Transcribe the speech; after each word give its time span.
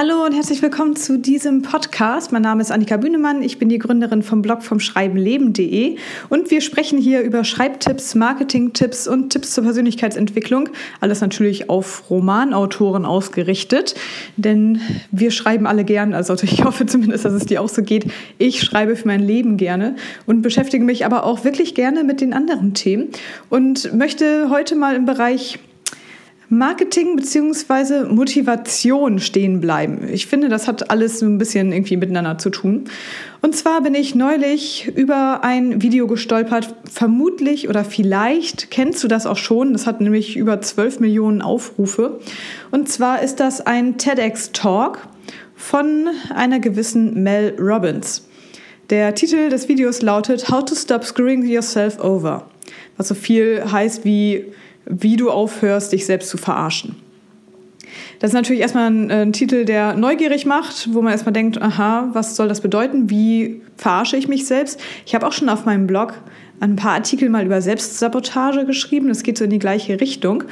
Hallo 0.00 0.24
und 0.24 0.32
herzlich 0.32 0.62
willkommen 0.62 0.94
zu 0.94 1.18
diesem 1.18 1.62
Podcast. 1.62 2.30
Mein 2.30 2.42
Name 2.42 2.62
ist 2.62 2.70
Annika 2.70 2.98
Bühnemann. 2.98 3.42
Ich 3.42 3.58
bin 3.58 3.68
die 3.68 3.80
Gründerin 3.80 4.22
vom 4.22 4.42
Blog 4.42 4.62
vom 4.62 4.78
Schreibenleben.de 4.78 5.96
und 6.28 6.52
wir 6.52 6.60
sprechen 6.60 7.00
hier 7.00 7.22
über 7.22 7.42
Schreibtipps, 7.42 8.14
Marketingtipps 8.14 9.08
und 9.08 9.30
Tipps 9.30 9.54
zur 9.54 9.64
Persönlichkeitsentwicklung. 9.64 10.68
Alles 11.00 11.20
natürlich 11.20 11.68
auf 11.68 12.08
Romanautoren 12.10 13.04
ausgerichtet, 13.04 13.96
denn 14.36 14.80
wir 15.10 15.32
schreiben 15.32 15.66
alle 15.66 15.82
gern. 15.82 16.14
Also 16.14 16.34
ich 16.42 16.62
hoffe 16.62 16.86
zumindest, 16.86 17.24
dass 17.24 17.32
es 17.32 17.46
dir 17.46 17.60
auch 17.60 17.68
so 17.68 17.82
geht. 17.82 18.06
Ich 18.38 18.62
schreibe 18.62 18.94
für 18.94 19.08
mein 19.08 19.26
Leben 19.26 19.56
gerne 19.56 19.96
und 20.26 20.42
beschäftige 20.42 20.84
mich 20.84 21.06
aber 21.06 21.24
auch 21.24 21.42
wirklich 21.42 21.74
gerne 21.74 22.04
mit 22.04 22.20
den 22.20 22.34
anderen 22.34 22.72
Themen 22.72 23.08
und 23.50 23.92
möchte 23.92 24.48
heute 24.48 24.76
mal 24.76 24.94
im 24.94 25.06
Bereich 25.06 25.58
Marketing 26.50 27.16
bzw. 27.16 28.04
Motivation 28.12 29.18
stehen 29.18 29.60
bleiben. 29.60 30.08
Ich 30.10 30.26
finde, 30.26 30.48
das 30.48 30.66
hat 30.66 30.90
alles 30.90 31.18
so 31.18 31.26
ein 31.26 31.36
bisschen 31.36 31.72
irgendwie 31.72 31.98
miteinander 31.98 32.38
zu 32.38 32.48
tun. 32.48 32.84
Und 33.42 33.54
zwar 33.54 33.82
bin 33.82 33.94
ich 33.94 34.14
neulich 34.14 34.90
über 34.96 35.44
ein 35.44 35.82
Video 35.82 36.06
gestolpert. 36.06 36.74
Vermutlich 36.90 37.68
oder 37.68 37.84
vielleicht 37.84 38.70
kennst 38.70 39.04
du 39.04 39.08
das 39.08 39.26
auch 39.26 39.36
schon. 39.36 39.74
Das 39.74 39.86
hat 39.86 40.00
nämlich 40.00 40.38
über 40.38 40.58
12 40.60 41.00
Millionen 41.00 41.42
Aufrufe. 41.42 42.18
Und 42.70 42.88
zwar 42.88 43.22
ist 43.22 43.40
das 43.40 43.60
ein 43.60 43.98
TEDx-Talk 43.98 45.06
von 45.54 46.08
einer 46.34 46.60
gewissen 46.60 47.22
Mel 47.22 47.56
Robbins. 47.58 48.26
Der 48.88 49.14
Titel 49.14 49.50
des 49.50 49.68
Videos 49.68 50.00
lautet 50.00 50.50
How 50.50 50.64
to 50.64 50.74
Stop 50.74 51.04
Screwing 51.04 51.44
Yourself 51.44 52.02
Over. 52.02 52.48
Was 52.96 53.08
so 53.08 53.14
viel 53.14 53.62
heißt 53.70 54.06
wie 54.06 54.46
wie 54.88 55.16
du 55.16 55.30
aufhörst, 55.30 55.92
dich 55.92 56.06
selbst 56.06 56.30
zu 56.30 56.36
verarschen. 56.36 56.96
Das 58.18 58.30
ist 58.30 58.34
natürlich 58.34 58.62
erstmal 58.62 58.90
ein, 58.90 59.10
ein, 59.10 59.32
Titel, 59.32 59.64
der 59.64 59.94
neugierig 59.94 60.44
macht, 60.44 60.92
wo 60.92 61.02
man 61.02 61.12
erstmal 61.12 61.32
denkt, 61.32 61.60
aha, 61.60 62.10
was 62.12 62.36
soll 62.36 62.48
das 62.48 62.60
bedeuten? 62.60 63.10
Wie 63.10 63.62
verarsche 63.76 64.16
ich 64.16 64.28
mich 64.28 64.46
selbst? 64.46 64.80
Ich 65.06 65.14
habe 65.14 65.26
auch 65.26 65.32
schon 65.32 65.48
auf 65.48 65.64
meinem 65.64 65.86
Blog 65.86 66.14
ein 66.60 66.76
paar 66.76 66.92
Artikel 66.92 67.28
mal 67.28 67.44
über 67.44 67.62
Selbstsabotage 67.62 68.66
geschrieben. 68.66 69.08
Das 69.08 69.22
geht 69.22 69.38
so 69.38 69.44
in 69.44 69.50
die 69.50 69.60
gleiche 69.60 70.00
Richtung. 70.00 70.44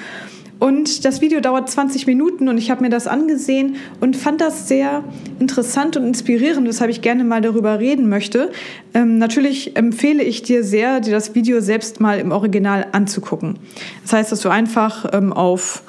Und 0.59 1.05
das 1.05 1.21
Video 1.21 1.41
dauert 1.41 1.69
20 1.69 2.07
Minuten 2.07 2.49
und 2.49 2.57
ich 2.57 2.71
habe 2.71 2.83
mir 2.83 2.89
das 2.89 3.07
angesehen 3.07 3.77
und 4.01 4.17
fand 4.17 4.41
das 4.41 4.69
sehr 4.69 5.05
interessant 5.39 5.97
und 5.97 6.07
inspirierend, 6.07 6.67
weshalb 6.67 6.91
ich 6.91 7.03
gerne 7.03 7.25
mal 7.25 7.43
darüber 7.43 7.79
reden 7.79 8.09
möchte. 8.09 8.51
Ähm, 8.95 9.19
natürlich 9.19 9.77
empfehle 9.77 10.23
ich 10.23 10.43
dir 10.43 10.65
sehr, 10.65 11.01
dir 11.01 11.13
das 11.13 11.35
Video 11.35 11.61
selbst 11.61 12.01
mal 12.01 12.19
im 12.19 12.33
Original 12.33 12.87
anzugucken. 12.93 13.59
Das 14.03 14.15
heißt, 14.15 14.33
dass 14.33 14.41
du 14.41 14.49
einfach 14.49 15.07
ähm, 15.13 15.33
auf 15.33 15.83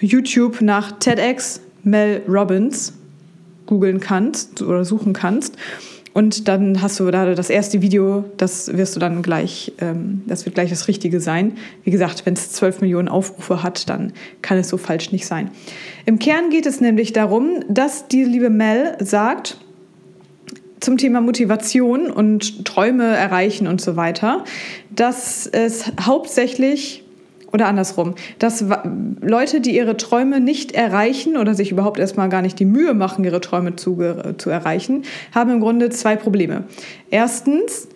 YouTube 0.00 0.62
nach 0.62 0.92
TEDx 0.98 1.60
Mel 1.84 2.22
Robbins 2.28 2.94
googeln 3.66 4.00
kannst 4.00 4.62
oder 4.62 4.84
suchen 4.84 5.12
kannst 5.12 5.56
und 6.18 6.48
dann 6.48 6.82
hast 6.82 6.98
du 6.98 7.08
da 7.12 7.32
das 7.32 7.48
erste 7.48 7.80
Video, 7.80 8.24
das 8.38 8.76
wirst 8.76 8.96
du 8.96 8.98
dann 8.98 9.22
gleich, 9.22 9.72
ähm, 9.80 10.22
das 10.26 10.46
wird 10.46 10.56
gleich 10.56 10.68
das 10.68 10.88
Richtige 10.88 11.20
sein. 11.20 11.52
Wie 11.84 11.92
gesagt, 11.92 12.26
wenn 12.26 12.34
es 12.34 12.50
12 12.50 12.80
Millionen 12.80 13.06
Aufrufe 13.06 13.62
hat, 13.62 13.88
dann 13.88 14.12
kann 14.42 14.58
es 14.58 14.68
so 14.68 14.78
falsch 14.78 15.12
nicht 15.12 15.26
sein. 15.26 15.52
Im 16.06 16.18
Kern 16.18 16.50
geht 16.50 16.66
es 16.66 16.80
nämlich 16.80 17.12
darum, 17.12 17.60
dass 17.68 18.08
die 18.08 18.24
liebe 18.24 18.50
Mel 18.50 18.96
sagt, 18.98 19.58
zum 20.80 20.96
Thema 20.96 21.20
Motivation 21.20 22.10
und 22.10 22.64
Träume 22.64 23.04
erreichen 23.04 23.68
und 23.68 23.80
so 23.80 23.94
weiter, 23.94 24.42
dass 24.90 25.46
es 25.46 25.84
hauptsächlich 26.00 27.04
oder 27.52 27.66
andersrum, 27.66 28.14
dass 28.38 28.64
Leute, 29.20 29.60
die 29.60 29.74
ihre 29.74 29.96
Träume 29.96 30.40
nicht 30.40 30.72
erreichen 30.72 31.36
oder 31.36 31.54
sich 31.54 31.72
überhaupt 31.72 31.98
erstmal 31.98 32.28
gar 32.28 32.42
nicht 32.42 32.58
die 32.58 32.64
Mühe 32.64 32.94
machen, 32.94 33.24
ihre 33.24 33.40
Träume 33.40 33.76
zu, 33.76 33.98
zu 34.36 34.50
erreichen, 34.50 35.04
haben 35.34 35.50
im 35.50 35.60
Grunde 35.60 35.88
zwei 35.90 36.16
Probleme. 36.16 36.64
Erstens, 37.10 37.88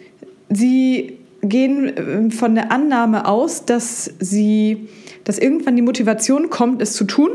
sie 0.48 1.18
gehen 1.42 1.92
ähm, 1.96 2.30
von 2.30 2.54
der 2.54 2.72
Annahme 2.72 3.26
aus, 3.26 3.66
dass 3.66 4.10
sie, 4.20 4.88
dass 5.24 5.38
irgendwann 5.38 5.76
die 5.76 5.82
Motivation 5.82 6.48
kommt, 6.48 6.80
es 6.80 6.94
zu 6.94 7.04
tun. 7.04 7.30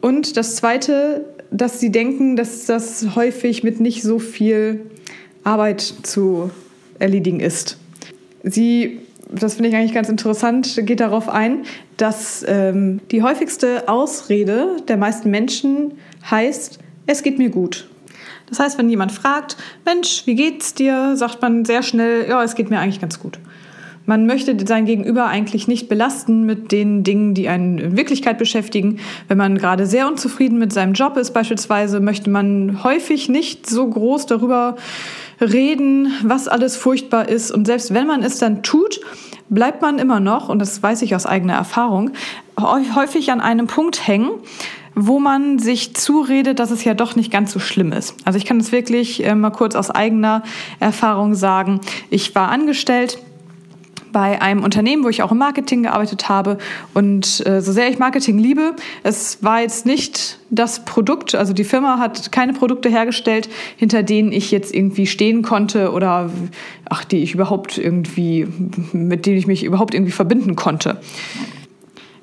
Und 0.00 0.36
das 0.36 0.56
zweite, 0.56 1.24
dass 1.50 1.80
sie 1.80 1.90
denken, 1.90 2.36
dass 2.36 2.66
das 2.66 3.14
häufig 3.16 3.62
mit 3.62 3.80
nicht 3.80 4.02
so 4.02 4.18
viel 4.18 4.80
Arbeit 5.44 5.80
zu 5.80 6.50
erledigen 6.98 7.40
ist. 7.40 7.78
Sie 8.44 9.00
das 9.32 9.54
finde 9.54 9.70
ich 9.70 9.76
eigentlich 9.76 9.94
ganz 9.94 10.08
interessant, 10.08 10.80
geht 10.84 11.00
darauf 11.00 11.28
ein, 11.28 11.64
dass 11.96 12.44
ähm, 12.46 13.00
die 13.10 13.22
häufigste 13.22 13.88
Ausrede 13.88 14.76
der 14.88 14.96
meisten 14.96 15.30
Menschen 15.30 15.98
heißt, 16.30 16.78
es 17.06 17.22
geht 17.22 17.38
mir 17.38 17.50
gut. 17.50 17.88
Das 18.48 18.58
heißt, 18.58 18.78
wenn 18.78 18.90
jemand 18.90 19.12
fragt, 19.12 19.56
Mensch, 19.84 20.26
wie 20.26 20.34
geht's 20.34 20.74
dir, 20.74 21.16
sagt 21.16 21.40
man 21.40 21.64
sehr 21.64 21.82
schnell, 21.82 22.28
ja, 22.28 22.42
es 22.42 22.54
geht 22.54 22.70
mir 22.70 22.80
eigentlich 22.80 23.00
ganz 23.00 23.18
gut. 23.18 23.38
Man 24.04 24.26
möchte 24.26 24.56
sein 24.66 24.84
Gegenüber 24.84 25.26
eigentlich 25.26 25.68
nicht 25.68 25.88
belasten 25.88 26.44
mit 26.44 26.72
den 26.72 27.04
Dingen, 27.04 27.34
die 27.34 27.48
einen 27.48 27.78
in 27.78 27.96
Wirklichkeit 27.96 28.36
beschäftigen. 28.36 28.98
Wenn 29.28 29.38
man 29.38 29.58
gerade 29.58 29.86
sehr 29.86 30.08
unzufrieden 30.08 30.58
mit 30.58 30.72
seinem 30.72 30.94
Job 30.94 31.16
ist 31.16 31.32
beispielsweise, 31.32 32.00
möchte 32.00 32.28
man 32.28 32.82
häufig 32.82 33.28
nicht 33.28 33.68
so 33.68 33.88
groß 33.88 34.26
darüber 34.26 34.76
reden, 35.40 36.08
was 36.22 36.48
alles 36.48 36.76
furchtbar 36.76 37.28
ist. 37.28 37.52
Und 37.52 37.66
selbst 37.66 37.94
wenn 37.94 38.06
man 38.06 38.22
es 38.22 38.38
dann 38.38 38.62
tut, 38.62 39.00
bleibt 39.48 39.82
man 39.82 39.98
immer 39.98 40.18
noch, 40.18 40.48
und 40.48 40.58
das 40.58 40.82
weiß 40.82 41.02
ich 41.02 41.14
aus 41.14 41.26
eigener 41.26 41.54
Erfahrung, 41.54 42.10
häufig 42.58 43.30
an 43.30 43.40
einem 43.40 43.66
Punkt 43.66 44.06
hängen, 44.06 44.30
wo 44.94 45.20
man 45.20 45.58
sich 45.58 45.94
zuredet, 45.94 46.58
dass 46.58 46.70
es 46.70 46.84
ja 46.84 46.94
doch 46.94 47.16
nicht 47.16 47.30
ganz 47.30 47.52
so 47.52 47.60
schlimm 47.60 47.92
ist. 47.92 48.14
Also 48.24 48.36
ich 48.36 48.44
kann 48.44 48.58
es 48.58 48.72
wirklich 48.72 49.24
äh, 49.24 49.34
mal 49.34 49.50
kurz 49.50 49.74
aus 49.74 49.90
eigener 49.90 50.42
Erfahrung 50.80 51.34
sagen. 51.34 51.80
Ich 52.10 52.34
war 52.34 52.50
angestellt 52.50 53.18
bei 54.12 54.40
einem 54.40 54.62
Unternehmen, 54.62 55.04
wo 55.04 55.08
ich 55.08 55.22
auch 55.22 55.32
im 55.32 55.38
Marketing 55.38 55.84
gearbeitet 55.84 56.28
habe. 56.28 56.58
Und 56.94 57.44
äh, 57.46 57.60
so 57.60 57.72
sehr 57.72 57.88
ich 57.88 57.98
Marketing 57.98 58.38
liebe, 58.38 58.76
es 59.02 59.42
war 59.42 59.60
jetzt 59.60 59.86
nicht 59.86 60.38
das 60.50 60.84
Produkt, 60.84 61.34
also 61.34 61.52
die 61.52 61.64
Firma 61.64 61.98
hat 61.98 62.30
keine 62.30 62.52
Produkte 62.52 62.88
hergestellt, 62.88 63.48
hinter 63.76 64.02
denen 64.02 64.32
ich 64.32 64.50
jetzt 64.50 64.74
irgendwie 64.74 65.06
stehen 65.06 65.42
konnte 65.42 65.92
oder 65.92 66.30
ach, 66.88 67.04
die 67.04 67.22
ich 67.22 67.34
überhaupt 67.34 67.78
irgendwie, 67.78 68.46
mit 68.92 69.26
denen 69.26 69.38
ich 69.38 69.46
mich 69.46 69.64
überhaupt 69.64 69.94
irgendwie 69.94 70.12
verbinden 70.12 70.56
konnte 70.56 71.00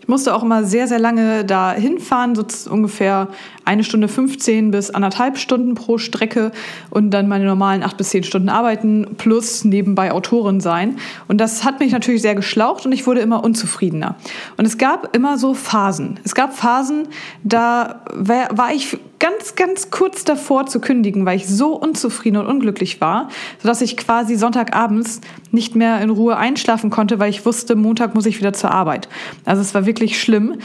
musste 0.09 0.36
auch 0.36 0.44
immer 0.44 0.64
sehr, 0.66 0.88
sehr 0.88 1.00
lange 1.00 1.46
da 1.46 1.72
hinfahren, 1.72 2.36
so 2.36 2.44
ungefähr 2.70 3.30
eine 3.64 3.84
Stunde 3.84 4.08
15 4.08 4.72
bis 4.72 4.90
anderthalb 4.90 5.38
Stunden 5.38 5.75
pro 5.75 6.00
Strecke 6.00 6.52
und 6.90 7.12
dann 7.12 7.28
meine 7.28 7.46
normalen 7.46 7.84
acht 7.84 7.97
bis 7.97 8.09
zehn 8.09 8.24
Stunden 8.24 8.50
arbeiten 8.50 9.16
plus 9.18 9.64
nebenbei 9.64 10.12
Autorin 10.12 10.59
sein. 10.59 10.98
Und 11.28 11.40
das 11.40 11.64
hat 11.64 11.80
mich 11.80 11.92
natürlich 11.92 12.24
sehr 12.24 12.36
geschlaucht 12.36 12.86
und 12.86 12.92
ich 12.92 13.06
wurde 13.06 13.22
immer 13.22 13.44
unzufriedener. 13.44 14.16
Und 14.58 14.66
es 14.66 14.78
gab 14.78 15.16
immer 15.16 15.38
so 15.38 15.53
Phasen. 15.53 16.19
Es 16.24 16.34
gab 16.34 16.58
Phasen, 16.58 17.08
da 17.44 18.03
war 18.12 18.74
ich 18.74 18.98
ganz, 19.19 19.56
ganz 19.56 19.92
kurz 19.92 20.24
davor 20.24 20.66
zu 20.66 20.80
kündigen, 20.80 21.25
weil 21.25 21.36
ich 21.36 21.48
so 21.48 21.75
unzufrieden 21.75 22.38
und 22.38 22.48
unglücklich 22.48 23.02
war, 23.02 23.30
sodass 23.62 23.81
ich 23.81 23.98
quasi 23.98 24.36
Sonntagabends 24.36 25.22
nicht 25.52 25.75
mehr 25.75 26.02
in 26.02 26.09
Ruhe 26.09 26.38
einschlafen 26.38 26.90
konnte, 26.90 27.19
weil 27.19 27.30
ich 27.30 27.46
wusste, 27.46 27.75
Montag 27.75 28.16
muss 28.16 28.25
ich 28.25 28.40
wieder 28.40 28.53
zur 28.53 28.72
Arbeit. 28.72 29.09
Also 29.46 29.62
es 29.62 29.75
war 29.75 29.86
wirklich 29.86 29.99
schlimm. 30.08 30.56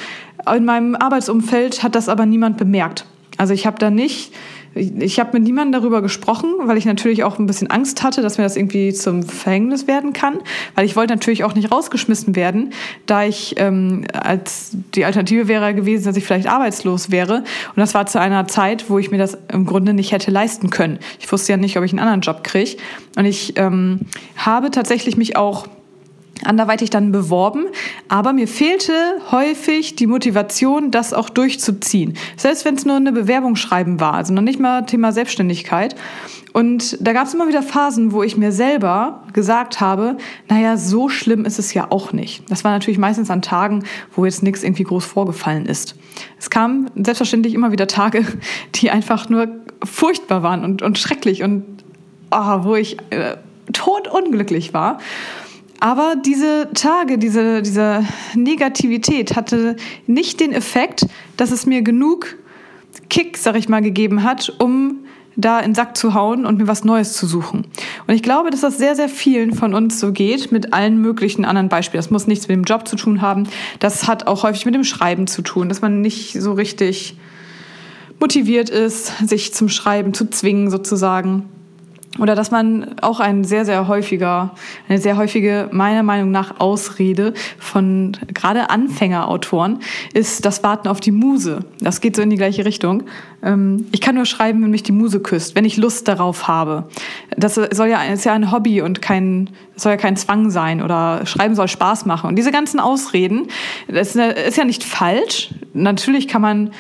In 0.55 0.65
meinem 0.65 0.95
Arbeitsumfeld 0.95 1.83
hat 1.83 1.95
das 1.95 2.09
aber 2.09 2.27
niemand 2.27 2.57
bemerkt. 2.57 3.07
Also 3.37 3.55
ich 3.55 3.67
habe 3.67 3.79
da 3.79 3.91
nicht 3.91 4.33
ich 4.75 5.21
habe 5.21 5.31
mit 5.35 5.45
niemandem 5.45 5.81
darüber 5.81 6.03
gesprochen, 6.03 6.51
weil 6.65 6.77
ich 6.77 6.85
natürlich 6.85 7.23
auch 7.23 7.39
ein 7.39 7.47
bisschen 7.47 7.71
Angst 7.71 8.03
hatte, 8.03 8.23
dass 8.23 8.39
mir 8.39 8.45
das 8.45 8.57
irgendwie 8.57 8.93
zum 8.93 9.23
Verhängnis 9.23 9.87
werden 9.87 10.13
kann. 10.13 10.39
Weil 10.75 10.85
ich 10.85 10.97
wollte 10.97 11.15
natürlich 11.15 11.45
auch 11.45 11.55
nicht 11.55 11.71
rausgeschmissen 11.71 12.35
werden, 12.35 12.73
da 13.07 13.25
ich 13.25 13.55
ähm, 13.59 14.05
als 14.13 14.71
die 14.95 15.05
Alternative 15.05 15.47
wäre 15.49 15.75
gewesen, 15.75 16.05
dass 16.05 16.17
ich 16.17 16.25
vielleicht 16.25 16.49
arbeitslos 16.49 17.11
wäre. 17.11 17.39
Und 17.39 17.77
das 17.77 17.95
war 17.95 18.07
zu 18.07 18.21
einer 18.21 18.49
Zeit, 18.49 18.91
wo 18.91 18.99
ich 18.99 19.11
mir 19.11 19.19
das 19.19 19.39
im 19.53 19.65
Grunde 19.65 19.95
nicht 19.95 20.13
hätte 20.13 20.31
leisten 20.31 20.71
können. 20.71 20.99
Ich 21.21 21.31
wusste 21.31 21.53
ja 21.53 21.57
nicht, 21.57 21.77
ob 21.79 21.85
ich 21.85 21.93
einen 21.93 22.01
anderen 22.01 22.23
Job 22.23 22.43
kriege. 22.43 22.77
Und 23.17 23.27
ich 23.27 23.57
ähm, 23.57 24.01
habe 24.37 24.71
tatsächlich 24.71 25.17
mich 25.17 25.37
auch 25.37 25.69
anderweitig 26.43 26.91
dann 26.91 27.13
beworben, 27.13 27.67
aber 28.09 28.33
mir 28.33 28.49
fehlte 28.49 28.93
häufig 29.31 29.97
die 29.97 30.07
Motivation, 30.07 30.91
das 30.91 31.15
auch 31.15 31.31
durchzuziehen. 31.31 32.17
Selbst 32.37 32.65
wenn 32.65 32.75
es 32.75 32.85
nur 32.85 32.97
eine 32.97 33.13
Bewerbung 33.13 33.57
schreiben 33.57 34.01
war, 34.01 34.15
also 34.15 34.33
noch 34.33 34.43
nicht 34.43 34.59
mal 34.59 34.83
Thema 34.83 35.13
Selbstständigkeit. 35.13 35.95
Und 36.53 36.99
da 37.01 37.13
gab 37.13 37.27
es 37.27 37.35
immer 37.35 37.49
wieder 37.49 37.63
Phasen, 37.63 38.13
wo 38.13 38.23
ich 38.23 38.37
mir 38.37 38.53
selber 38.53 39.25
gesagt 39.33 39.81
habe, 39.81 40.17
naja, 40.49 40.77
so 40.77 41.09
schlimm 41.09 41.45
ist 41.45 41.59
es 41.59 41.75
ja 41.75 41.89
auch 41.91 42.13
nicht. 42.13 42.49
Das 42.49 42.63
war 42.63 42.71
natürlich 42.71 42.99
meistens 42.99 43.31
an 43.31 43.43
Tagen, 43.43 43.85
wo 44.15 44.25
jetzt 44.25 44.43
nichts 44.43 44.63
irgendwie 44.63 44.85
groß 44.85 45.05
vorgefallen 45.05 45.67
ist. 45.67 45.97
Es 46.39 46.51
kamen 46.51 46.91
selbstverständlich 46.95 47.55
immer 47.55 47.73
wieder 47.73 47.89
Tage, 47.89 48.25
die 48.77 48.91
einfach 48.91 49.29
nur 49.29 49.49
furchtbar 49.83 50.43
waren 50.43 50.65
und, 50.65 50.83
und 50.83 50.99
schrecklich 50.99 51.43
und 51.43 51.65
oh, 52.31 52.65
wo 52.65 52.77
ich 52.77 52.99
äh, 53.11 53.37
totunglücklich 53.73 54.73
war. 54.75 54.99
Aber 55.81 56.15
diese 56.17 56.71
Tage, 56.75 57.19
diese, 57.19 57.63
diese 57.63 58.05
Negativität 58.35 59.37
hatte 59.37 59.77
nicht 60.07 60.41
den 60.41 60.53
Effekt, 60.53 61.07
dass 61.37 61.51
es 61.51 61.67
mir 61.67 61.83
genug 61.83 62.37
Kick, 63.11 63.37
sag 63.37 63.57
ich 63.57 63.69
mal, 63.69 63.83
gegeben 63.83 64.23
hat, 64.23 64.55
um 64.59 65.05
da 65.37 65.59
in 65.59 65.71
den 65.71 65.75
Sack 65.75 65.97
zu 65.97 66.15
hauen 66.15 66.47
und 66.47 66.59
mir 66.59 66.69
was 66.69 66.85
Neues 66.85 67.15
zu 67.15 67.27
suchen. 67.27 67.67
Und 68.07 68.15
ich 68.15 68.23
glaube, 68.23 68.51
dass 68.51 68.61
das 68.61 68.79
sehr, 68.79 68.95
sehr 68.95 69.09
vielen 69.09 69.53
von 69.53 69.75
uns 69.75 69.99
so 69.99 70.13
geht, 70.13 70.53
mit 70.53 70.73
allen 70.73 71.01
möglichen 71.01 71.45
anderen 71.45 71.69
Beispielen. 71.69 72.01
Das 72.01 72.11
muss 72.11 72.27
nichts 72.27 72.49
mit 72.49 72.57
dem 72.57 72.65
Job 72.65 72.87
zu 72.87 72.97
tun 72.97 73.21
haben. 73.21 73.49
Das 73.81 74.07
hat 74.07 74.27
auch 74.27 74.45
häufig 74.45 74.65
mit 74.65 74.75
dem 74.75 74.85
Schreiben 74.85 75.27
zu 75.27 75.43
tun, 75.43 75.69
dass 75.69 75.81
man 75.81 76.01
nicht 76.01 76.41
so 76.41 76.53
richtig 76.53 77.17
motiviert 78.21 78.71
ist, 78.71 79.13
sich 79.29 79.53
zum 79.55 79.69
Schreiben 79.69 80.15
zu 80.15 80.31
zwingen 80.31 80.71
sozusagen. 80.71 81.49
Oder 82.19 82.37
dass 82.37 82.51
man 82.53 82.95
auch 83.01 83.19
ein 83.19 83.43
sehr, 83.43 83.65
sehr 83.65 83.89
häufiger, 83.89 84.55
eine 84.89 84.99
sehr 84.99 85.17
häufige, 85.17 85.69
meiner 85.73 86.05
Meinung 86.05 86.31
nach, 86.31 86.61
Ausrede 86.61 87.35
von 87.59 88.17
gerade 88.33 88.71
Anfängerautoren 88.71 89.81
ist 90.13 90.45
das 90.45 90.63
Warten 90.63 90.87
auf 90.87 91.01
die 91.01 91.11
Muse. 91.11 91.65
Das 91.81 92.01
geht 92.01 92.15
so 92.15 92.23
in 92.23 92.31
die 92.31 92.37
gleiche 92.37 92.65
Richtung. 92.65 93.03
Ähm, 93.43 93.87
ich 93.91 94.01
kann 94.01 94.15
nur 94.15 94.27
schreiben, 94.27 94.63
wenn 94.63 94.71
mich 94.71 94.85
die 94.85 94.93
Muse 94.93 95.19
küsst, 95.19 95.57
wenn 95.57 95.65
ich 95.65 95.77
Lust 95.77 96.07
darauf 96.07 96.47
habe. 96.47 96.89
Das 97.37 97.55
soll 97.55 97.89
ja, 97.89 98.03
ist 98.05 98.25
ja 98.25 98.33
ein 98.33 98.53
Hobby 98.53 98.81
und 98.81 99.03
kein, 99.03 99.51
soll 99.75 99.93
ja 99.93 99.99
kein 99.99 100.17
Zwang 100.17 100.51
sein 100.51 100.83
oder 100.83 101.27
Schreiben 101.27 101.57
soll 101.57 101.67
Spaß 101.67 102.07
machen. 102.07 102.29
Und 102.29 102.37
diese 102.37 102.53
ganzen 102.53 102.79
Ausreden, 102.79 103.49
das 103.89 104.15
ist 104.15 104.57
ja 104.57 104.65
nicht 104.65 104.85
falsch. 104.85 105.53
Natürlich 105.73 106.29
kann 106.29 106.43
man 106.43 106.71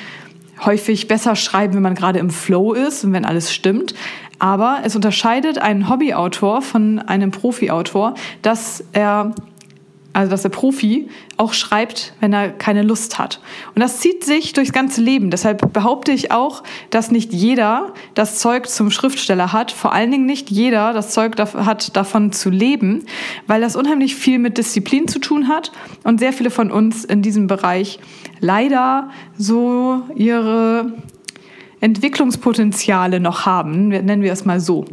häufig 0.64 1.08
besser 1.08 1.36
schreiben, 1.36 1.74
wenn 1.74 1.82
man 1.82 1.94
gerade 1.94 2.18
im 2.18 2.30
Flow 2.30 2.72
ist 2.72 3.04
und 3.04 3.12
wenn 3.12 3.24
alles 3.24 3.52
stimmt. 3.52 3.94
Aber 4.38 4.80
es 4.84 4.96
unterscheidet 4.96 5.58
einen 5.58 5.88
Hobbyautor 5.88 6.62
von 6.62 6.98
einem 6.98 7.30
Profiautor, 7.30 8.14
dass 8.42 8.84
er 8.92 9.34
also 10.14 10.30
dass 10.30 10.42
der 10.42 10.48
Profi 10.48 11.08
auch 11.36 11.52
schreibt, 11.52 12.14
wenn 12.20 12.32
er 12.32 12.50
keine 12.50 12.82
Lust 12.82 13.18
hat. 13.18 13.40
Und 13.74 13.80
das 13.80 13.98
zieht 13.98 14.24
sich 14.24 14.52
durchs 14.52 14.72
ganze 14.72 15.00
Leben. 15.00 15.28
Deshalb 15.30 15.72
behaupte 15.72 16.12
ich 16.12 16.30
auch, 16.30 16.62
dass 16.90 17.10
nicht 17.10 17.32
jeder 17.32 17.92
das 18.14 18.38
Zeug 18.38 18.68
zum 18.68 18.92
Schriftsteller 18.92 19.52
hat. 19.52 19.72
Vor 19.72 19.92
allen 19.92 20.12
Dingen 20.12 20.24
nicht 20.24 20.50
jeder 20.50 20.92
das 20.92 21.10
Zeug 21.10 21.36
hat, 21.36 21.96
davon 21.96 22.30
zu 22.30 22.48
leben, 22.48 23.04
weil 23.48 23.60
das 23.60 23.74
unheimlich 23.74 24.14
viel 24.14 24.38
mit 24.38 24.56
Disziplin 24.56 25.08
zu 25.08 25.18
tun 25.18 25.48
hat 25.48 25.72
und 26.04 26.20
sehr 26.20 26.32
viele 26.32 26.50
von 26.50 26.70
uns 26.70 27.04
in 27.04 27.20
diesem 27.20 27.48
Bereich 27.48 27.98
leider 28.38 29.10
so 29.36 30.02
ihre 30.14 30.92
Entwicklungspotenziale 31.84 33.20
noch 33.20 33.44
haben, 33.44 33.88
nennen 33.88 34.22
wir 34.22 34.32
es 34.32 34.46
mal 34.46 34.58
so. 34.58 34.86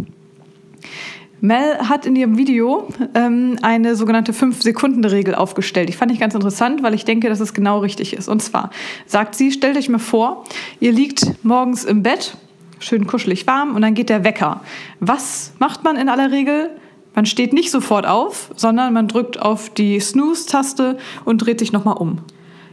Mel 1.39 1.77
hat 1.87 2.05
in 2.05 2.17
ihrem 2.17 2.37
Video 2.37 2.89
ähm, 3.15 3.57
eine 3.61 3.95
sogenannte 3.95 4.33
5-Sekunden-Regel 4.33 5.33
aufgestellt. 5.33 5.87
Die 5.87 5.93
fand 5.93 6.11
ich 6.11 6.19
ganz 6.19 6.35
interessant, 6.35 6.83
weil 6.83 6.93
ich 6.93 7.05
denke, 7.05 7.29
dass 7.29 7.39
es 7.39 7.53
genau 7.53 7.79
richtig 7.79 8.11
ist. 8.11 8.27
Und 8.27 8.43
zwar 8.43 8.71
sagt 9.05 9.35
sie, 9.35 9.53
stellt 9.53 9.77
euch 9.77 9.87
mal 9.87 9.99
vor, 9.99 10.43
ihr 10.81 10.91
liegt 10.91 11.43
morgens 11.45 11.85
im 11.85 12.03
Bett, 12.03 12.35
schön 12.79 13.07
kuschelig 13.07 13.47
warm, 13.47 13.73
und 13.73 13.83
dann 13.83 13.93
geht 13.93 14.09
der 14.09 14.25
Wecker. 14.25 14.59
Was 14.99 15.53
macht 15.59 15.85
man 15.85 15.95
in 15.95 16.09
aller 16.09 16.29
Regel? 16.29 16.71
Man 17.15 17.25
steht 17.25 17.53
nicht 17.53 17.71
sofort 17.71 18.05
auf, 18.05 18.51
sondern 18.57 18.91
man 18.91 19.07
drückt 19.07 19.41
auf 19.41 19.69
die 19.69 19.97
Snooze-Taste 19.97 20.97
und 21.23 21.37
dreht 21.37 21.59
sich 21.59 21.71
nochmal 21.71 21.95
um. 21.95 22.19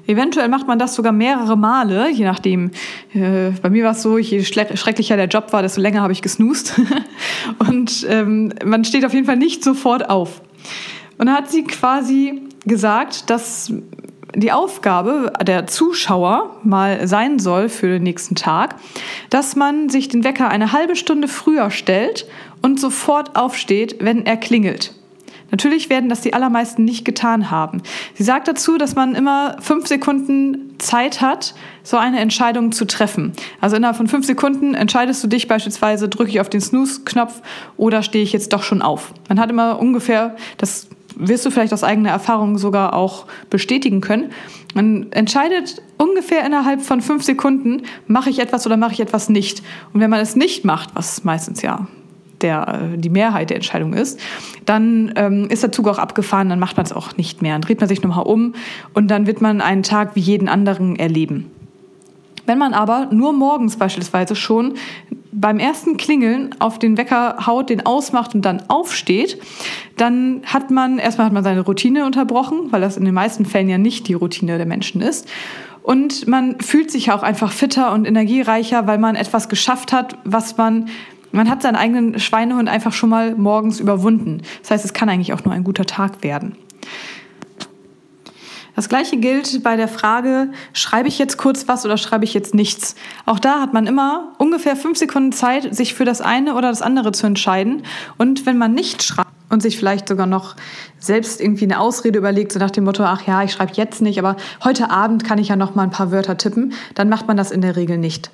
Eventuell 0.09 0.49
macht 0.49 0.67
man 0.67 0.79
das 0.79 0.95
sogar 0.95 1.13
mehrere 1.13 1.55
Male, 1.57 2.11
je 2.11 2.25
nachdem. 2.25 2.71
Äh, 3.13 3.51
bei 3.63 3.69
mir 3.69 3.85
war 3.85 3.93
es 3.93 4.03
so, 4.03 4.17
je 4.17 4.43
schrecklicher 4.43 5.17
der 5.17 5.27
Job 5.27 5.53
war, 5.53 5.61
desto 5.61 5.83
länger 5.83 6.01
habe 6.01 6.15
ich 6.15 6.23
gesnoost. 6.23 6.81
und 7.59 8.07
ähm, 8.09 8.55
man 8.65 8.87
steht 8.87 9.05
auf 9.05 9.13
jeden 9.13 9.27
Fall 9.27 9.37
nicht 9.37 9.63
sofort 9.63 10.09
auf. 10.09 10.41
Und 11.19 11.27
da 11.27 11.35
hat 11.35 11.51
sie 11.51 11.65
quasi 11.65 12.41
gesagt, 12.65 13.29
dass 13.29 13.71
die 14.35 14.51
Aufgabe 14.51 15.33
der 15.43 15.67
Zuschauer 15.67 16.57
mal 16.63 17.07
sein 17.07 17.39
soll 17.39 17.69
für 17.69 17.89
den 17.89 18.03
nächsten 18.03 18.35
Tag, 18.35 18.77
dass 19.29 19.57
man 19.57 19.91
sich 19.91 20.09
den 20.09 20.25
Wecker 20.25 20.49
eine 20.49 20.73
halbe 20.73 20.97
Stunde 20.97 21.29
früher 21.29 21.71
stellt 21.71 22.27
und 22.63 22.81
sofort 22.81 23.37
aufsteht, 23.37 23.97
wenn 24.01 24.25
er 24.25 24.39
klingelt. 24.39 24.95
Natürlich 25.51 25.89
werden 25.89 26.09
das 26.09 26.21
die 26.21 26.35
allermeisten 26.35 26.85
nicht 26.85 27.05
getan 27.05 27.51
haben. 27.51 27.83
Sie 28.15 28.23
sagt 28.23 28.49
dazu, 28.49 28.77
dass 28.77 28.95
man 28.95 29.15
immer 29.15 29.57
fünf 29.61 29.87
Sekunden 29.87 30.75
Zeit 30.79 31.21
hat, 31.21 31.55
so 31.83 31.97
eine 31.97 32.21
Entscheidung 32.21 32.73
zu 32.73 32.85
treffen. 32.85 33.33
Also 33.61 33.77
innerhalb 33.77 33.97
von 33.97 34.09
fünf 34.09 34.27
Sekunden 34.27 34.75
entscheidest 34.75 35.23
du 35.25 35.29
dich 35.29 35.49
beispielsweise, 35.49 36.09
drücke 36.09 36.31
ich 36.31 36.41
auf 36.41 36.51
den 36.51 36.61
Snooze-Knopf 36.61 37.43
oder 37.77 38.03
stehe 38.03 38.25
ich 38.25 38.33
jetzt 38.33 38.53
doch 38.53 38.63
schon 38.63 38.83
auf. 38.83 39.13
Man 39.29 39.41
hat 39.41 39.51
immer 39.51 39.79
ungefähr, 39.79 40.37
das 40.59 40.89
wirst 41.17 41.45
du 41.45 41.51
vielleicht 41.51 41.73
aus 41.73 41.83
eigener 41.83 42.11
Erfahrung 42.11 42.59
sogar 42.59 42.95
auch 42.95 43.27
bestätigen 43.51 44.01
können. 44.01 44.31
Man 44.75 45.11
entscheidet 45.13 45.83
ungefähr 45.97 46.45
innerhalb 46.45 46.83
von 46.83 47.01
fünf 47.01 47.25
Sekunden, 47.25 47.83
mache 48.07 48.31
ich 48.31 48.39
etwas 48.39 48.67
oder 48.67 48.77
mache 48.77 48.93
ich 48.93 49.01
etwas 49.01 49.29
nicht. 49.29 49.63
Und 49.93 50.01
wenn 50.01 50.11
man 50.11 50.21
es 50.21 50.37
nicht 50.37 50.65
macht, 50.65 50.91
was 50.95 51.25
meistens 51.25 51.63
ja 51.63 51.89
der, 52.43 52.93
die 52.97 53.11
Mehrheit 53.11 53.51
der 53.51 53.57
Entscheidung 53.57 53.93
ist, 53.93 54.21
dann 54.65 55.13
ähm, 55.17 55.49
ist 55.49 55.63
der 55.63 55.73
Zug 55.73 55.89
auch 55.89 55.99
abgefahren, 55.99 56.49
dann 56.49 56.59
macht 56.59 56.77
man 56.77 56.87
es 56.87 56.93
auch 56.93 57.17
nicht 57.17 57.43
mehr. 57.43 57.53
Dann 57.53 57.63
dreht 57.63 57.81
man 57.81 57.89
sich 57.89 58.03
nochmal 58.03 58.27
um 58.27 58.55
und 58.95 59.09
dann 59.09 59.27
wird 59.27 59.41
man 59.41 59.61
einen 59.61 59.83
Tag 59.83 60.15
wie 60.15 60.21
jeden 60.21 60.49
anderen 60.49 60.97
erleben. 60.97 61.51
Wenn 62.47 62.59
man 62.59 62.73
aber 62.73 63.09
nur 63.11 63.35
morgens 63.35 63.77
beispielsweise 63.77 64.35
schon 64.35 64.75
beim 65.33 65.59
ersten 65.59 65.99
Klingeln 65.99 66.55
auf 66.61 66.79
den 66.79 66.97
Wecker 66.97 67.47
haut, 67.47 67.69
den 67.69 67.85
ausmacht 67.85 68.35
und 68.35 68.43
dann 68.43 68.63
aufsteht, 68.69 69.39
dann 69.99 70.41
hat 70.47 70.71
man, 70.71 70.99
erstmal 70.99 71.27
hat 71.27 71.35
man 71.35 71.45
seine 71.45 71.61
Routine 71.61 72.07
unterbrochen, 72.07 72.69
weil 72.71 72.81
das 72.81 72.97
in 72.97 73.05
den 73.05 73.13
meisten 73.13 73.45
Fällen 73.45 73.69
ja 73.69 73.77
nicht 73.77 74.09
die 74.09 74.15
Routine 74.15 74.57
der 74.57 74.67
Menschen 74.67 75.03
ist. 75.03 75.29
Und 75.83 76.27
man 76.27 76.61
fühlt 76.61 76.91
sich 76.91 77.13
auch 77.13 77.23
einfach 77.23 77.53
fitter 77.53 77.93
und 77.93 78.07
energiereicher, 78.07 78.87
weil 78.87 78.99
man 78.99 79.15
etwas 79.15 79.49
geschafft 79.49 79.93
hat, 79.93 80.17
was 80.25 80.57
man 80.57 80.89
man 81.33 81.51
hat 81.51 81.63
seinen 81.63 81.77
eigenen 81.77 82.19
Schweinehund 82.19 82.69
einfach 82.69 82.93
schon 82.93 83.11
mal 83.11 83.35
morgens 83.35 83.81
überwunden. 83.81 84.43
Das 84.63 84.71
heißt, 84.71 84.85
es 84.85 84.93
kann 84.93 85.09
eigentlich 85.09 85.33
auch 85.33 85.45
nur 85.45 85.55
ein 85.55 85.65
guter 85.65 85.85
Tag 85.85 86.23
werden. 86.23 86.57
Das 88.79 88.89
gleiche 88.89 89.17
gilt 89.17 89.65
bei 89.65 89.75
der 89.75 89.89
Frage, 89.89 90.53
schreibe 90.73 91.09
ich 91.09 91.19
jetzt 91.19 91.37
kurz 91.37 91.67
was 91.67 91.85
oder 91.85 91.97
schreibe 91.97 92.25
ich 92.25 92.33
jetzt 92.33 92.55
nichts? 92.55 92.95
Auch 93.27 93.41
da 93.41 93.61
hat 93.61 93.75
man 93.75 93.89
immer 93.89 94.35
ungefähr 94.39 94.77
fünf 94.77 94.99
Sekunden 94.99 95.33
Zeit, 95.33 95.75
sich 95.75 95.95
für 95.95 96.05
das 96.05 96.21
eine 96.21 96.55
oder 96.55 96.69
das 96.69 96.81
andere 96.81 97.11
zu 97.11 97.27
entscheiden. 97.27 97.83
Und 98.19 98.47
wenn 98.47 98.57
man 98.57 98.75
nicht 98.75 99.03
schreibt 99.03 99.33
und 99.51 99.63
sich 99.63 99.77
vielleicht 99.79 100.09
sogar 100.09 100.27
noch 100.27 100.55
selbst 101.01 101.41
irgendwie 101.41 101.65
eine 101.65 101.81
Ausrede 101.81 102.19
überlegt, 102.19 102.53
so 102.53 102.61
nach 102.61 102.71
dem 102.71 102.85
Motto, 102.85 103.03
ach 103.03 103.27
ja, 103.27 103.43
ich 103.43 103.51
schreibe 103.51 103.73
jetzt 103.75 104.01
nicht, 104.01 104.21
aber 104.21 104.37
heute 104.63 104.93
Abend 104.93 105.25
kann 105.25 105.39
ich 105.39 105.49
ja 105.49 105.57
noch 105.57 105.75
mal 105.75 105.83
ein 105.83 105.91
paar 105.91 106.13
Wörter 106.13 106.37
tippen, 106.37 106.73
dann 106.95 107.09
macht 107.09 107.27
man 107.27 107.37
das 107.37 107.51
in 107.51 107.63
der 107.63 107.75
Regel 107.75 107.99
nicht. 107.99 108.31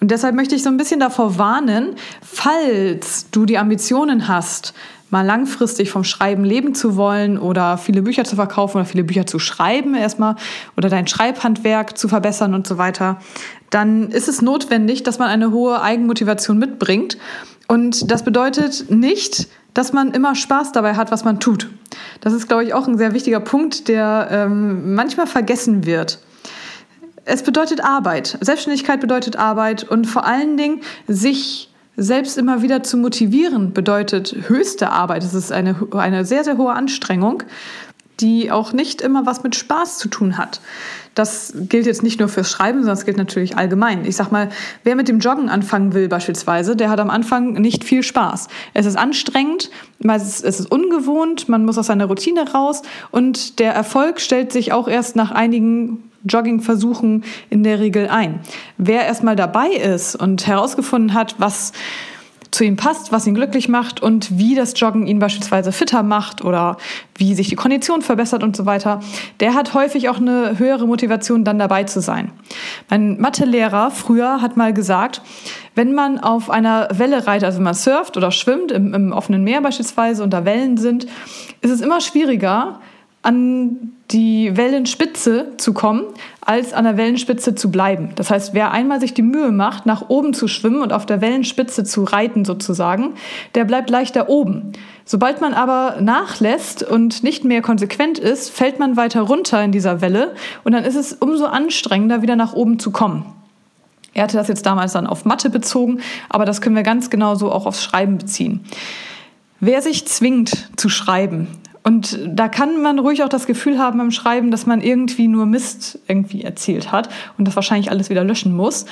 Und 0.00 0.10
deshalb 0.10 0.34
möchte 0.34 0.54
ich 0.54 0.62
so 0.62 0.68
ein 0.68 0.76
bisschen 0.76 1.00
davor 1.00 1.38
warnen, 1.38 1.96
falls 2.22 3.30
du 3.30 3.44
die 3.46 3.58
Ambitionen 3.58 4.28
hast, 4.28 4.74
mal 5.10 5.24
langfristig 5.24 5.90
vom 5.90 6.04
Schreiben 6.04 6.44
leben 6.44 6.74
zu 6.74 6.96
wollen 6.96 7.38
oder 7.38 7.78
viele 7.78 8.02
Bücher 8.02 8.24
zu 8.24 8.36
verkaufen 8.36 8.78
oder 8.78 8.86
viele 8.86 9.04
Bücher 9.04 9.26
zu 9.26 9.38
schreiben 9.38 9.94
erstmal 9.94 10.34
oder 10.76 10.88
dein 10.88 11.06
Schreibhandwerk 11.06 11.96
zu 11.96 12.08
verbessern 12.08 12.54
und 12.54 12.66
so 12.66 12.76
weiter, 12.76 13.18
dann 13.70 14.10
ist 14.10 14.28
es 14.28 14.42
notwendig, 14.42 15.04
dass 15.04 15.18
man 15.18 15.28
eine 15.28 15.52
hohe 15.52 15.80
Eigenmotivation 15.80 16.58
mitbringt. 16.58 17.18
Und 17.68 18.10
das 18.10 18.24
bedeutet 18.24 18.90
nicht, 18.90 19.48
dass 19.74 19.92
man 19.92 20.12
immer 20.12 20.34
Spaß 20.34 20.72
dabei 20.72 20.94
hat, 20.94 21.10
was 21.10 21.24
man 21.24 21.40
tut. 21.40 21.68
Das 22.20 22.32
ist, 22.32 22.48
glaube 22.48 22.64
ich, 22.64 22.74
auch 22.74 22.88
ein 22.88 22.98
sehr 22.98 23.12
wichtiger 23.12 23.40
Punkt, 23.40 23.88
der 23.88 24.28
ähm, 24.30 24.94
manchmal 24.94 25.26
vergessen 25.26 25.86
wird 25.86 26.18
es 27.26 27.42
bedeutet 27.42 27.84
Arbeit. 27.84 28.38
Selbstständigkeit 28.40 29.00
bedeutet 29.00 29.36
Arbeit 29.36 29.84
und 29.84 30.06
vor 30.06 30.24
allen 30.24 30.56
Dingen 30.56 30.80
sich 31.08 31.68
selbst 31.96 32.38
immer 32.38 32.62
wieder 32.62 32.82
zu 32.82 32.96
motivieren 32.96 33.72
bedeutet 33.72 34.34
höchste 34.48 34.90
Arbeit. 34.92 35.24
Es 35.24 35.34
ist 35.34 35.50
eine, 35.50 35.74
eine 35.92 36.24
sehr, 36.24 36.44
sehr 36.44 36.56
hohe 36.56 36.72
Anstrengung, 36.72 37.42
die 38.20 38.50
auch 38.50 38.72
nicht 38.72 39.00
immer 39.00 39.26
was 39.26 39.42
mit 39.42 39.56
Spaß 39.56 39.98
zu 39.98 40.08
tun 40.08 40.38
hat. 40.38 40.60
Das 41.14 41.54
gilt 41.56 41.86
jetzt 41.86 42.02
nicht 42.02 42.20
nur 42.20 42.28
fürs 42.28 42.50
Schreiben, 42.50 42.80
sondern 42.80 42.96
es 42.96 43.06
gilt 43.06 43.16
natürlich 43.16 43.56
allgemein. 43.56 44.04
Ich 44.04 44.16
sag 44.16 44.30
mal, 44.30 44.50
wer 44.84 44.94
mit 44.94 45.08
dem 45.08 45.18
Joggen 45.18 45.48
anfangen 45.48 45.94
will 45.94 46.08
beispielsweise, 46.08 46.76
der 46.76 46.90
hat 46.90 47.00
am 47.00 47.10
Anfang 47.10 47.54
nicht 47.54 47.84
viel 47.84 48.02
Spaß. 48.02 48.48
Es 48.74 48.86
ist 48.86 48.96
anstrengend, 48.96 49.70
es 49.98 50.42
ist 50.42 50.70
ungewohnt, 50.70 51.48
man 51.48 51.64
muss 51.64 51.78
aus 51.78 51.86
seiner 51.86 52.04
Routine 52.04 52.52
raus 52.52 52.82
und 53.10 53.58
der 53.58 53.74
Erfolg 53.74 54.20
stellt 54.20 54.52
sich 54.52 54.72
auch 54.72 54.88
erst 54.88 55.16
nach 55.16 55.30
einigen 55.30 56.05
Joggingversuchen 56.24 57.24
in 57.50 57.62
der 57.62 57.80
Regel 57.80 58.08
ein. 58.08 58.40
Wer 58.78 59.04
erstmal 59.04 59.36
dabei 59.36 59.68
ist 59.68 60.16
und 60.16 60.46
herausgefunden 60.46 61.14
hat, 61.14 61.36
was 61.38 61.72
zu 62.56 62.64
ihm 62.64 62.76
passt, 62.76 63.12
was 63.12 63.26
ihn 63.26 63.34
glücklich 63.34 63.68
macht 63.68 64.02
und 64.02 64.38
wie 64.38 64.54
das 64.54 64.72
Joggen 64.80 65.06
ihn 65.06 65.18
beispielsweise 65.18 65.72
fitter 65.72 66.02
macht 66.02 66.42
oder 66.42 66.78
wie 67.16 67.34
sich 67.34 67.48
die 67.48 67.56
Kondition 67.56 68.00
verbessert 68.00 68.42
und 68.42 68.56
so 68.56 68.64
weiter, 68.64 69.00
der 69.40 69.54
hat 69.54 69.74
häufig 69.74 70.08
auch 70.08 70.16
eine 70.16 70.58
höhere 70.58 70.86
Motivation, 70.86 71.44
dann 71.44 71.58
dabei 71.58 71.84
zu 71.84 72.00
sein. 72.00 72.32
Mein 72.88 73.20
Mathelehrer 73.20 73.90
früher 73.90 74.40
hat 74.40 74.56
mal 74.56 74.72
gesagt, 74.72 75.20
wenn 75.74 75.92
man 75.92 76.18
auf 76.18 76.48
einer 76.48 76.88
Welle 76.92 77.26
reitet, 77.26 77.44
also 77.44 77.58
wenn 77.58 77.64
man 77.64 77.74
surft 77.74 78.16
oder 78.16 78.30
schwimmt, 78.30 78.72
im, 78.72 78.94
im 78.94 79.12
offenen 79.12 79.44
Meer 79.44 79.60
beispielsweise 79.60 80.22
und 80.22 80.30
da 80.30 80.46
Wellen 80.46 80.78
sind, 80.78 81.06
ist 81.60 81.70
es 81.70 81.82
immer 81.82 82.00
schwieriger, 82.00 82.80
an 83.26 83.92
die 84.12 84.56
Wellenspitze 84.56 85.48
zu 85.56 85.72
kommen, 85.74 86.04
als 86.40 86.72
an 86.72 86.84
der 86.84 86.96
Wellenspitze 86.96 87.56
zu 87.56 87.72
bleiben. 87.72 88.10
Das 88.14 88.30
heißt, 88.30 88.54
wer 88.54 88.70
einmal 88.70 89.00
sich 89.00 89.14
die 89.14 89.22
Mühe 89.22 89.50
macht, 89.50 89.84
nach 89.84 90.08
oben 90.08 90.32
zu 90.32 90.46
schwimmen 90.46 90.80
und 90.80 90.92
auf 90.92 91.06
der 91.06 91.20
Wellenspitze 91.20 91.82
zu 91.82 92.04
reiten 92.04 92.44
sozusagen, 92.44 93.14
der 93.56 93.64
bleibt 93.64 93.90
leichter 93.90 94.28
oben. 94.28 94.72
Sobald 95.04 95.40
man 95.40 95.54
aber 95.54 95.96
nachlässt 96.00 96.84
und 96.84 97.24
nicht 97.24 97.44
mehr 97.44 97.62
konsequent 97.62 98.20
ist, 98.20 98.50
fällt 98.50 98.78
man 98.78 98.96
weiter 98.96 99.22
runter 99.22 99.60
in 99.64 99.72
dieser 99.72 100.00
Welle 100.00 100.36
und 100.62 100.70
dann 100.70 100.84
ist 100.84 100.96
es 100.96 101.12
umso 101.14 101.46
anstrengender, 101.46 102.22
wieder 102.22 102.36
nach 102.36 102.52
oben 102.52 102.78
zu 102.78 102.92
kommen. 102.92 103.26
Er 104.14 104.22
hatte 104.22 104.36
das 104.36 104.46
jetzt 104.46 104.66
damals 104.66 104.92
dann 104.92 105.08
auf 105.08 105.24
Mathe 105.24 105.50
bezogen, 105.50 105.98
aber 106.28 106.44
das 106.44 106.60
können 106.60 106.76
wir 106.76 106.84
ganz 106.84 107.10
genauso 107.10 107.50
auch 107.50 107.66
aufs 107.66 107.82
Schreiben 107.82 108.18
beziehen. 108.18 108.64
Wer 109.58 109.82
sich 109.82 110.06
zwingt 110.06 110.70
zu 110.76 110.88
schreiben, 110.88 111.48
und 111.86 112.18
da 112.26 112.48
kann 112.48 112.82
man 112.82 112.98
ruhig 112.98 113.22
auch 113.22 113.28
das 113.28 113.46
Gefühl 113.46 113.78
haben 113.78 113.98
beim 113.98 114.10
Schreiben, 114.10 114.50
dass 114.50 114.66
man 114.66 114.80
irgendwie 114.80 115.28
nur 115.28 115.46
Mist 115.46 116.00
irgendwie 116.08 116.42
erzählt 116.42 116.90
hat 116.90 117.08
und 117.38 117.46
das 117.46 117.54
wahrscheinlich 117.54 117.92
alles 117.92 118.10
wieder 118.10 118.24
löschen 118.24 118.56
muss. 118.56 118.86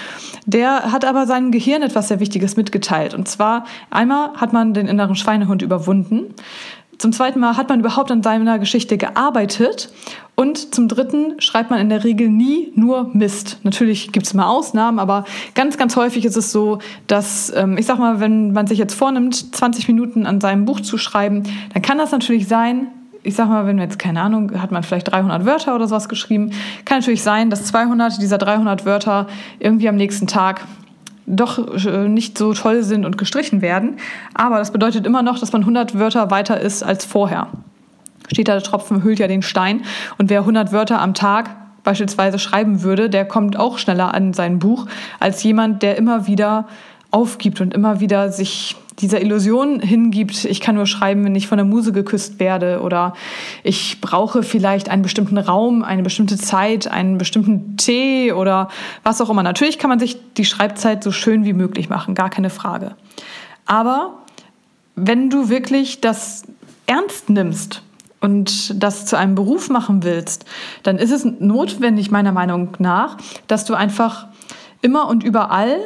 Der 0.46 0.92
hat 0.92 1.04
aber 1.04 1.26
seinem 1.26 1.50
Gehirn 1.50 1.82
etwas 1.82 2.06
sehr 2.06 2.20
Wichtiges 2.20 2.56
mitgeteilt. 2.56 3.12
Und 3.12 3.26
zwar 3.26 3.64
einmal 3.90 4.34
hat 4.34 4.52
man 4.52 4.74
den 4.74 4.86
inneren 4.86 5.16
Schweinehund 5.16 5.60
überwunden. 5.60 6.34
Zum 6.98 7.12
zweiten 7.12 7.40
Mal 7.40 7.56
hat 7.56 7.68
man 7.68 7.80
überhaupt 7.80 8.10
an 8.10 8.22
seiner 8.22 8.58
Geschichte 8.58 8.98
gearbeitet. 8.98 9.92
Und 10.36 10.74
zum 10.74 10.88
dritten 10.88 11.40
schreibt 11.40 11.70
man 11.70 11.78
in 11.78 11.88
der 11.88 12.02
Regel 12.02 12.28
nie 12.28 12.72
nur 12.74 13.10
Mist. 13.12 13.58
Natürlich 13.62 14.10
gibt 14.10 14.26
es 14.26 14.34
mal 14.34 14.46
Ausnahmen, 14.46 14.98
aber 14.98 15.24
ganz, 15.54 15.76
ganz 15.76 15.94
häufig 15.94 16.24
ist 16.24 16.36
es 16.36 16.50
so, 16.50 16.80
dass, 17.06 17.52
ähm, 17.54 17.78
ich 17.78 17.86
sag 17.86 17.98
mal, 17.98 18.18
wenn 18.18 18.52
man 18.52 18.66
sich 18.66 18.78
jetzt 18.78 18.94
vornimmt, 18.94 19.54
20 19.54 19.86
Minuten 19.86 20.26
an 20.26 20.40
seinem 20.40 20.64
Buch 20.64 20.80
zu 20.80 20.98
schreiben, 20.98 21.44
dann 21.72 21.82
kann 21.82 21.98
das 21.98 22.10
natürlich 22.10 22.48
sein, 22.48 22.88
ich 23.22 23.36
sag 23.36 23.48
mal, 23.48 23.66
wenn 23.66 23.78
jetzt, 23.78 23.98
keine 23.98 24.20
Ahnung, 24.20 24.60
hat 24.60 24.70
man 24.70 24.82
vielleicht 24.82 25.10
300 25.10 25.46
Wörter 25.46 25.74
oder 25.74 25.88
sowas 25.88 26.08
geschrieben, 26.08 26.50
kann 26.84 26.98
natürlich 26.98 27.22
sein, 27.22 27.48
dass 27.48 27.64
200 27.66 28.20
dieser 28.20 28.38
300 28.38 28.84
Wörter 28.84 29.28
irgendwie 29.60 29.88
am 29.88 29.96
nächsten 29.96 30.26
Tag 30.26 30.62
doch 31.26 31.84
äh, 31.86 32.08
nicht 32.08 32.36
so 32.38 32.52
toll 32.54 32.82
sind 32.82 33.04
und 33.04 33.18
gestrichen 33.18 33.62
werden. 33.62 33.96
Aber 34.34 34.58
das 34.58 34.72
bedeutet 34.72 35.06
immer 35.06 35.22
noch, 35.22 35.38
dass 35.38 35.52
man 35.52 35.62
100 35.62 35.98
Wörter 35.98 36.30
weiter 36.30 36.60
ist 36.60 36.82
als 36.82 37.04
vorher. 37.04 37.48
Steht 38.30 38.48
da, 38.48 38.52
der 38.52 38.62
Tropfen 38.62 39.02
hüllt 39.02 39.18
ja 39.18 39.28
den 39.28 39.42
Stein. 39.42 39.82
Und 40.18 40.30
wer 40.30 40.40
100 40.40 40.72
Wörter 40.72 41.00
am 41.00 41.14
Tag 41.14 41.50
beispielsweise 41.82 42.38
schreiben 42.38 42.82
würde, 42.82 43.10
der 43.10 43.26
kommt 43.26 43.58
auch 43.58 43.78
schneller 43.78 44.14
an 44.14 44.32
sein 44.32 44.58
Buch 44.58 44.86
als 45.20 45.42
jemand, 45.42 45.82
der 45.82 45.96
immer 45.96 46.26
wieder 46.26 46.66
aufgibt 47.10 47.60
und 47.60 47.74
immer 47.74 48.00
wieder 48.00 48.32
sich 48.32 48.76
dieser 49.00 49.20
Illusion 49.20 49.80
hingibt, 49.80 50.44
ich 50.44 50.60
kann 50.60 50.76
nur 50.76 50.86
schreiben, 50.86 51.24
wenn 51.24 51.34
ich 51.34 51.48
von 51.48 51.58
der 51.58 51.64
Muse 51.64 51.92
geküsst 51.92 52.38
werde 52.38 52.80
oder 52.80 53.14
ich 53.62 54.00
brauche 54.00 54.42
vielleicht 54.42 54.88
einen 54.88 55.02
bestimmten 55.02 55.38
Raum, 55.38 55.82
eine 55.82 56.02
bestimmte 56.02 56.36
Zeit, 56.36 56.86
einen 56.86 57.18
bestimmten 57.18 57.76
Tee 57.76 58.32
oder 58.32 58.68
was 59.02 59.20
auch 59.20 59.30
immer. 59.30 59.42
Natürlich 59.42 59.78
kann 59.78 59.90
man 59.90 59.98
sich 59.98 60.18
die 60.36 60.44
Schreibzeit 60.44 61.02
so 61.02 61.10
schön 61.10 61.44
wie 61.44 61.52
möglich 61.52 61.88
machen, 61.88 62.14
gar 62.14 62.30
keine 62.30 62.50
Frage. 62.50 62.94
Aber 63.66 64.18
wenn 64.94 65.30
du 65.30 65.48
wirklich 65.48 66.00
das 66.00 66.44
ernst 66.86 67.30
nimmst 67.30 67.82
und 68.20 68.82
das 68.82 69.06
zu 69.06 69.16
einem 69.18 69.34
Beruf 69.34 69.70
machen 69.70 70.02
willst, 70.04 70.44
dann 70.82 70.98
ist 70.98 71.10
es 71.10 71.24
notwendig, 71.24 72.10
meiner 72.10 72.32
Meinung 72.32 72.70
nach, 72.78 73.16
dass 73.48 73.64
du 73.64 73.74
einfach 73.74 74.28
immer 74.82 75.08
und 75.08 75.24
überall 75.24 75.78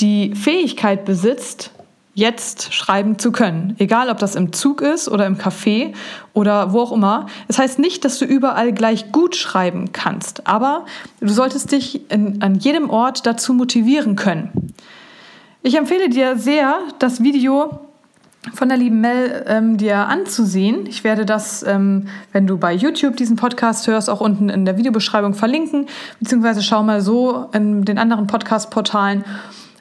die 0.00 0.34
Fähigkeit 0.34 1.04
besitzt, 1.04 1.71
jetzt 2.14 2.74
schreiben 2.74 3.18
zu 3.18 3.32
können. 3.32 3.74
Egal, 3.78 4.10
ob 4.10 4.18
das 4.18 4.34
im 4.34 4.52
Zug 4.52 4.82
ist 4.82 5.08
oder 5.08 5.26
im 5.26 5.36
Café 5.36 5.94
oder 6.34 6.72
wo 6.72 6.80
auch 6.80 6.92
immer. 6.92 7.26
Das 7.48 7.58
heißt 7.58 7.78
nicht, 7.78 8.04
dass 8.04 8.18
du 8.18 8.26
überall 8.26 8.72
gleich 8.72 9.12
gut 9.12 9.34
schreiben 9.34 9.92
kannst, 9.92 10.46
aber 10.46 10.84
du 11.20 11.28
solltest 11.28 11.72
dich 11.72 12.10
in, 12.10 12.42
an 12.42 12.56
jedem 12.56 12.90
Ort 12.90 13.26
dazu 13.26 13.54
motivieren 13.54 14.16
können. 14.16 14.74
Ich 15.62 15.76
empfehle 15.76 16.08
dir 16.08 16.36
sehr, 16.36 16.80
das 16.98 17.22
Video 17.22 17.78
von 18.54 18.68
der 18.68 18.76
lieben 18.76 19.00
Mel 19.00 19.44
ähm, 19.46 19.76
dir 19.76 19.96
anzusehen. 20.08 20.86
Ich 20.86 21.04
werde 21.04 21.24
das, 21.24 21.62
ähm, 21.62 22.08
wenn 22.32 22.46
du 22.46 22.58
bei 22.58 22.72
YouTube 22.72 23.16
diesen 23.16 23.36
Podcast 23.36 23.86
hörst, 23.86 24.10
auch 24.10 24.20
unten 24.20 24.48
in 24.48 24.64
der 24.64 24.76
Videobeschreibung 24.76 25.34
verlinken, 25.34 25.86
beziehungsweise 26.18 26.62
schau 26.62 26.82
mal 26.82 27.00
so 27.00 27.48
in 27.52 27.84
den 27.84 27.98
anderen 27.98 28.26
Podcast-Portalen 28.26 29.24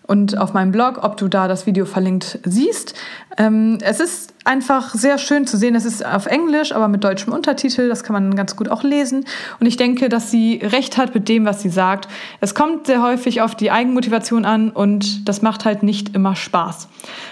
und 0.07 0.37
auf 0.37 0.53
meinem 0.53 0.71
Blog, 0.71 1.03
ob 1.03 1.17
du 1.17 1.27
da 1.27 1.47
das 1.47 1.65
Video 1.65 1.85
verlinkt 1.85 2.39
siehst. 2.43 2.95
Ähm, 3.37 3.77
es 3.81 3.99
ist 3.99 4.33
einfach 4.43 4.93
sehr 4.95 5.17
schön 5.17 5.45
zu 5.45 5.57
sehen. 5.57 5.75
Es 5.75 5.85
ist 5.85 6.05
auf 6.05 6.25
Englisch, 6.25 6.71
aber 6.71 6.87
mit 6.87 7.03
deutschem 7.03 7.31
Untertitel. 7.33 7.87
Das 7.87 8.03
kann 8.03 8.13
man 8.13 8.35
ganz 8.35 8.55
gut 8.55 8.69
auch 8.69 8.83
lesen. 8.83 9.25
Und 9.59 9.67
ich 9.67 9.77
denke, 9.77 10.09
dass 10.09 10.31
sie 10.31 10.59
recht 10.63 10.97
hat 10.97 11.13
mit 11.13 11.29
dem, 11.29 11.45
was 11.45 11.61
sie 11.61 11.69
sagt. 11.69 12.07
Es 12.39 12.55
kommt 12.55 12.87
sehr 12.87 13.01
häufig 13.03 13.41
auf 13.41 13.55
die 13.55 13.71
Eigenmotivation 13.71 14.45
an 14.45 14.71
und 14.71 15.27
das 15.27 15.41
macht 15.41 15.65
halt 15.65 15.83
nicht 15.83 16.15
immer 16.15 16.35
Spaß. 16.35 16.87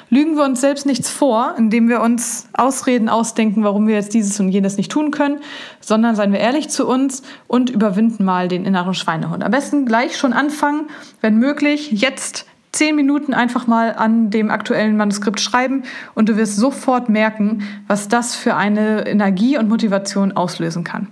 Lügen 0.09 0.35
wir 0.35 0.43
uns 0.43 0.61
selbst 0.61 0.85
nichts 0.85 1.09
vor, 1.09 1.55
indem 1.57 1.89
wir 1.89 2.01
uns 2.01 2.47
Ausreden 2.53 3.09
ausdenken, 3.09 3.63
warum 3.63 3.87
wir 3.87 3.95
jetzt 3.95 4.13
dieses 4.13 4.39
und 4.39 4.49
jenes 4.49 4.77
nicht 4.77 4.91
tun 4.91 5.11
können, 5.11 5.39
sondern 5.79 6.15
seien 6.15 6.31
wir 6.31 6.39
ehrlich 6.39 6.69
zu 6.69 6.87
uns 6.87 7.23
und 7.47 7.69
überwinden 7.69 8.23
mal 8.23 8.47
den 8.47 8.65
inneren 8.65 8.93
Schweinehund. 8.93 9.43
Am 9.43 9.51
besten 9.51 9.85
gleich 9.85 10.17
schon 10.17 10.33
anfangen, 10.33 10.87
wenn 11.21 11.37
möglich, 11.37 11.91
jetzt 11.91 12.45
zehn 12.71 12.95
Minuten 12.95 13.33
einfach 13.33 13.67
mal 13.67 13.93
an 13.95 14.29
dem 14.29 14.51
aktuellen 14.51 14.97
Manuskript 14.97 15.39
schreiben 15.39 15.83
und 16.15 16.29
du 16.29 16.37
wirst 16.37 16.55
sofort 16.57 17.09
merken, 17.09 17.63
was 17.87 18.07
das 18.07 18.35
für 18.35 18.55
eine 18.55 19.07
Energie 19.07 19.57
und 19.57 19.69
Motivation 19.69 20.31
auslösen 20.33 20.83
kann. 20.83 21.07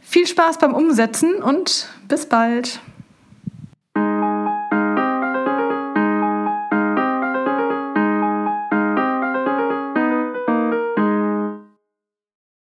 Viel 0.00 0.26
Spaß 0.26 0.58
beim 0.58 0.74
Umsetzen 0.74 1.36
und 1.36 1.88
bis 2.08 2.26
bald. 2.26 2.80